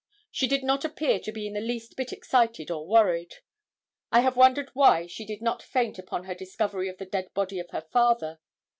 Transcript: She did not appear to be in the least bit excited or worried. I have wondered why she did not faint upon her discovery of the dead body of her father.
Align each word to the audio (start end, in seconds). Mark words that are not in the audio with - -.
She 0.31 0.47
did 0.47 0.63
not 0.63 0.83
appear 0.83 1.19
to 1.19 1.31
be 1.31 1.45
in 1.45 1.53
the 1.53 1.61
least 1.61 1.95
bit 1.95 2.11
excited 2.11 2.71
or 2.71 2.87
worried. 2.87 3.35
I 4.11 4.21
have 4.21 4.35
wondered 4.35 4.71
why 4.73 5.05
she 5.05 5.25
did 5.27 5.43
not 5.43 5.61
faint 5.61 5.99
upon 5.99 6.23
her 6.23 6.33
discovery 6.33 6.89
of 6.89 6.97
the 6.97 7.05
dead 7.05 7.31
body 7.35 7.59
of 7.59 7.69
her 7.69 7.81
father. 7.81 8.39